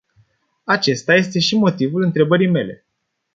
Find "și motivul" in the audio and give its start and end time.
1.39-2.01